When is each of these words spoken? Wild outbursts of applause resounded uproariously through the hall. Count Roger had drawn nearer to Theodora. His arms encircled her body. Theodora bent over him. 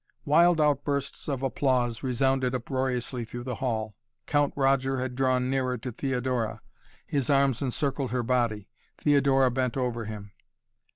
Wild 0.25 0.59
outbursts 0.59 1.29
of 1.29 1.43
applause 1.43 2.01
resounded 2.01 2.55
uproariously 2.55 3.23
through 3.23 3.43
the 3.43 3.53
hall. 3.61 3.95
Count 4.25 4.51
Roger 4.55 4.99
had 4.99 5.13
drawn 5.13 5.47
nearer 5.47 5.77
to 5.77 5.91
Theodora. 5.91 6.63
His 7.05 7.29
arms 7.29 7.61
encircled 7.61 8.09
her 8.09 8.23
body. 8.23 8.67
Theodora 8.97 9.51
bent 9.51 9.77
over 9.77 10.05
him. 10.05 10.31